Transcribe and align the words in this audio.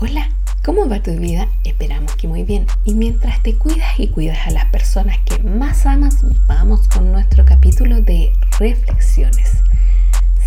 Hola, 0.00 0.30
¿cómo 0.64 0.88
va 0.88 1.02
tu 1.02 1.10
vida? 1.16 1.48
Esperamos 1.64 2.14
que 2.14 2.28
muy 2.28 2.44
bien. 2.44 2.68
Y 2.84 2.94
mientras 2.94 3.42
te 3.42 3.56
cuidas 3.56 3.98
y 3.98 4.06
cuidas 4.06 4.46
a 4.46 4.52
las 4.52 4.66
personas 4.66 5.18
que 5.24 5.42
más 5.42 5.86
amas, 5.86 6.18
vamos 6.46 6.86
con 6.86 7.10
nuestro 7.10 7.44
capítulo 7.44 8.00
de 8.00 8.32
reflexiones. 8.60 9.64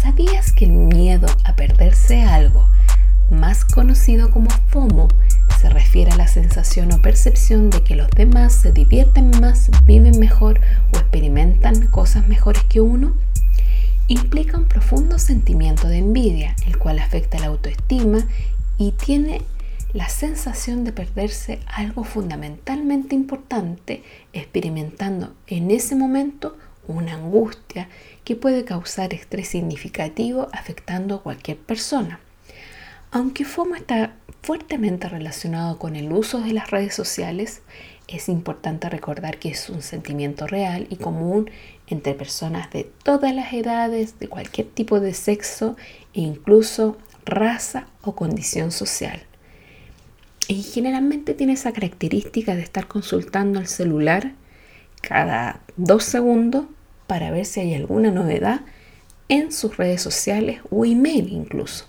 ¿Sabías 0.01 0.53
que 0.53 0.63
el 0.63 0.71
miedo 0.71 1.27
a 1.43 1.57
perderse 1.57 2.21
algo, 2.23 2.65
más 3.29 3.65
conocido 3.65 4.31
como 4.31 4.49
FOMO, 4.69 5.09
se 5.59 5.69
refiere 5.69 6.11
a 6.11 6.15
la 6.15 6.29
sensación 6.29 6.93
o 6.93 7.01
percepción 7.01 7.69
de 7.71 7.83
que 7.83 7.97
los 7.97 8.09
demás 8.11 8.53
se 8.53 8.71
divierten 8.71 9.31
más, 9.41 9.69
viven 9.85 10.17
mejor 10.17 10.61
o 10.93 10.97
experimentan 10.97 11.87
cosas 11.87 12.25
mejores 12.29 12.63
que 12.69 12.79
uno? 12.79 13.11
Implica 14.07 14.57
un 14.57 14.65
profundo 14.65 15.19
sentimiento 15.19 15.89
de 15.89 15.97
envidia, 15.97 16.55
el 16.67 16.77
cual 16.77 16.99
afecta 16.99 17.37
la 17.37 17.47
autoestima 17.47 18.25
y 18.81 18.93
tiene 18.93 19.43
la 19.93 20.09
sensación 20.09 20.83
de 20.83 20.91
perderse 20.91 21.59
algo 21.67 22.03
fundamentalmente 22.03 23.13
importante, 23.13 24.01
experimentando 24.33 25.35
en 25.45 25.69
ese 25.69 25.95
momento 25.95 26.57
una 26.87 27.13
angustia 27.13 27.89
que 28.23 28.35
puede 28.35 28.65
causar 28.65 29.13
estrés 29.13 29.49
significativo 29.49 30.47
afectando 30.51 31.13
a 31.13 31.21
cualquier 31.21 31.57
persona. 31.57 32.21
Aunque 33.11 33.45
FOMO 33.45 33.75
está 33.75 34.15
fuertemente 34.41 35.07
relacionado 35.07 35.77
con 35.77 35.95
el 35.95 36.11
uso 36.11 36.41
de 36.41 36.53
las 36.53 36.71
redes 36.71 36.95
sociales, 36.95 37.61
es 38.07 38.29
importante 38.29 38.89
recordar 38.89 39.37
que 39.37 39.49
es 39.49 39.69
un 39.69 39.83
sentimiento 39.83 40.47
real 40.47 40.87
y 40.89 40.95
común 40.95 41.51
entre 41.85 42.15
personas 42.15 42.71
de 42.71 42.89
todas 43.03 43.35
las 43.35 43.53
edades, 43.53 44.17
de 44.17 44.27
cualquier 44.27 44.65
tipo 44.65 44.99
de 44.99 45.13
sexo 45.13 45.75
e 46.15 46.21
incluso 46.21 46.97
raza 47.25 47.87
o 48.01 48.15
condición 48.15 48.71
social. 48.71 49.21
Y 50.47 50.63
generalmente 50.63 51.33
tiene 51.33 51.53
esa 51.53 51.71
característica 51.71 52.55
de 52.55 52.61
estar 52.61 52.87
consultando 52.87 53.59
el 53.59 53.67
celular 53.67 54.33
cada 55.01 55.61
dos 55.77 56.03
segundos 56.03 56.65
para 57.07 57.31
ver 57.31 57.45
si 57.45 57.59
hay 57.61 57.73
alguna 57.73 58.11
novedad 58.11 58.61
en 59.29 59.51
sus 59.51 59.77
redes 59.77 60.01
sociales 60.01 60.61
o 60.69 60.85
email 60.85 61.29
incluso. 61.31 61.85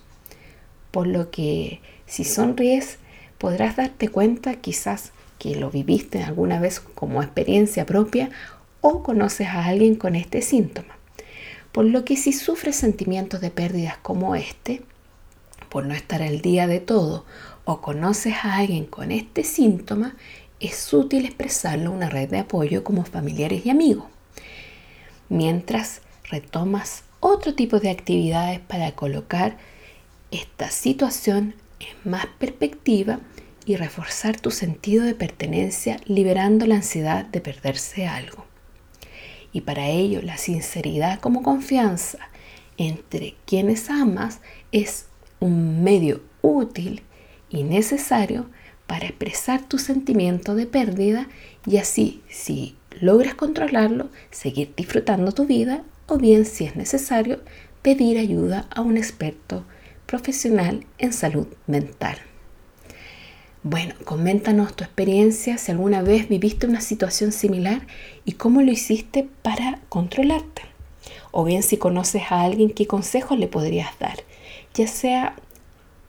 Por 0.90 1.06
lo 1.06 1.30
que 1.30 1.80
si 2.06 2.24
sonríes 2.24 2.98
podrás 3.38 3.76
darte 3.76 4.08
cuenta 4.08 4.54
quizás 4.56 5.12
que 5.38 5.56
lo 5.56 5.70
viviste 5.70 6.22
alguna 6.22 6.60
vez 6.60 6.78
como 6.78 7.22
experiencia 7.22 7.84
propia 7.84 8.30
o 8.80 9.02
conoces 9.02 9.48
a 9.48 9.64
alguien 9.64 9.96
con 9.96 10.14
este 10.14 10.42
síntoma. 10.42 10.96
Por 11.72 11.86
lo 11.86 12.04
que 12.04 12.16
si 12.16 12.32
sufres 12.32 12.76
sentimientos 12.76 13.40
de 13.40 13.50
pérdidas 13.50 13.96
como 13.96 14.36
este, 14.36 14.82
por 15.72 15.86
no 15.86 15.94
estar 15.94 16.20
al 16.22 16.42
día 16.42 16.66
de 16.66 16.80
todo 16.80 17.24
o 17.64 17.80
conoces 17.80 18.34
a 18.42 18.56
alguien 18.58 18.84
con 18.84 19.10
este 19.10 19.42
síntoma, 19.42 20.16
es 20.60 20.92
útil 20.92 21.24
expresarlo 21.24 21.84
en 21.84 21.96
una 21.96 22.10
red 22.10 22.28
de 22.28 22.40
apoyo 22.40 22.84
como 22.84 23.06
familiares 23.06 23.64
y 23.64 23.70
amigos. 23.70 24.04
Mientras 25.30 26.02
retomas 26.24 27.04
otro 27.20 27.54
tipo 27.54 27.80
de 27.80 27.88
actividades 27.88 28.60
para 28.60 28.92
colocar 28.92 29.56
esta 30.30 30.68
situación 30.68 31.54
en 31.80 32.10
más 32.10 32.26
perspectiva 32.38 33.20
y 33.64 33.76
reforzar 33.76 34.38
tu 34.38 34.50
sentido 34.50 35.04
de 35.04 35.14
pertenencia 35.14 36.00
liberando 36.04 36.66
la 36.66 36.74
ansiedad 36.74 37.24
de 37.24 37.40
perderse 37.40 38.06
algo. 38.06 38.44
Y 39.54 39.62
para 39.62 39.88
ello 39.88 40.20
la 40.20 40.36
sinceridad 40.36 41.18
como 41.20 41.42
confianza 41.42 42.18
entre 42.76 43.36
quienes 43.46 43.88
amas 43.88 44.40
es 44.70 45.06
un 45.42 45.82
medio 45.82 46.20
útil 46.40 47.02
y 47.50 47.64
necesario 47.64 48.46
para 48.86 49.06
expresar 49.06 49.62
tu 49.62 49.78
sentimiento 49.78 50.54
de 50.54 50.66
pérdida 50.66 51.28
y 51.66 51.78
así, 51.78 52.22
si 52.28 52.76
logras 53.00 53.34
controlarlo, 53.34 54.08
seguir 54.30 54.72
disfrutando 54.76 55.32
tu 55.32 55.46
vida 55.46 55.82
o 56.06 56.16
bien, 56.16 56.44
si 56.44 56.64
es 56.64 56.76
necesario, 56.76 57.40
pedir 57.82 58.18
ayuda 58.18 58.68
a 58.70 58.82
un 58.82 58.96
experto 58.96 59.64
profesional 60.06 60.86
en 60.98 61.12
salud 61.12 61.48
mental. 61.66 62.18
Bueno, 63.64 63.94
coméntanos 64.04 64.76
tu 64.76 64.84
experiencia, 64.84 65.58
si 65.58 65.72
alguna 65.72 66.02
vez 66.02 66.28
viviste 66.28 66.66
una 66.66 66.80
situación 66.80 67.32
similar 67.32 67.86
y 68.24 68.32
cómo 68.32 68.62
lo 68.62 68.70
hiciste 68.70 69.28
para 69.42 69.80
controlarte. 69.88 70.71
O 71.32 71.44
bien 71.44 71.64
si 71.64 71.76
conoces 71.76 72.22
a 72.30 72.42
alguien, 72.42 72.70
qué 72.70 72.86
consejos 72.86 73.38
le 73.38 73.48
podrías 73.48 73.98
dar 73.98 74.18
ya 74.74 74.86
sea 74.86 75.36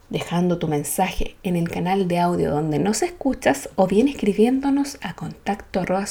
dejando 0.10 0.60
tu 0.60 0.68
mensaje 0.68 1.36
en 1.44 1.56
el 1.56 1.70
canal 1.70 2.08
de 2.08 2.20
audio 2.20 2.52
donde 2.52 2.78
nos 2.80 3.02
escuchas 3.02 3.70
o 3.76 3.88
bien 3.88 4.08
escribiéndonos 4.08 4.98
a 5.02 5.16
contacto 5.16 5.80
arroba 5.80 6.06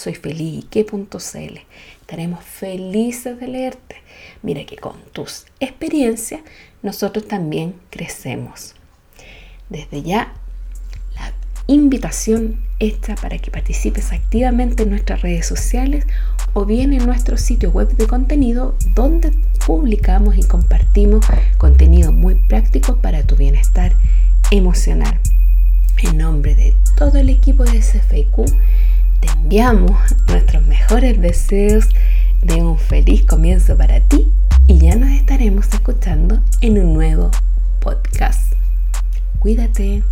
Estaremos 2.00 2.44
felices 2.44 3.38
de 3.38 3.48
leerte. 3.48 3.96
Mira 4.42 4.66
que 4.66 4.76
con 4.76 5.00
tus 5.12 5.46
experiencias 5.60 6.40
nosotros 6.82 7.28
también 7.28 7.74
crecemos. 7.90 8.74
Desde 9.70 10.02
ya, 10.02 10.34
la 11.14 11.32
invitación 11.68 12.60
hecha 12.80 13.14
para 13.14 13.38
que 13.38 13.50
participes 13.50 14.12
activamente 14.12 14.82
en 14.82 14.90
nuestras 14.90 15.22
redes 15.22 15.46
sociales 15.46 16.06
o 16.54 16.64
bien 16.64 16.92
en 16.92 17.06
nuestro 17.06 17.38
sitio 17.38 17.70
web 17.70 17.96
de 17.96 18.06
contenido 18.06 18.76
donde 18.94 19.32
publicamos 19.66 20.36
y 20.36 20.42
compartimos 20.42 21.24
contenido 21.58 22.12
muy 22.12 22.34
práctico 22.34 22.96
para 22.96 23.22
tu 23.22 23.36
bienestar 23.36 23.92
emocional. 24.50 25.18
En 26.02 26.18
nombre 26.18 26.54
de 26.54 26.74
todo 26.96 27.18
el 27.18 27.28
equipo 27.28 27.64
de 27.64 27.80
SFIQ, 27.80 28.46
te 29.20 29.28
enviamos 29.28 29.92
nuestros 30.26 30.66
mejores 30.66 31.20
deseos 31.20 31.88
de 32.42 32.62
un 32.62 32.78
feliz 32.78 33.24
comienzo 33.24 33.76
para 33.76 34.00
ti 34.00 34.30
y 34.66 34.78
ya 34.78 34.96
nos 34.96 35.10
estaremos 35.10 35.68
escuchando 35.72 36.40
en 36.60 36.78
un 36.78 36.94
nuevo 36.94 37.30
podcast. 37.80 38.52
Cuídate. 39.38 40.02